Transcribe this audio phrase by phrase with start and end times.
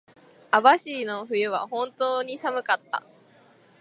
[0.51, 3.03] 網走の冬は本当に寒かった。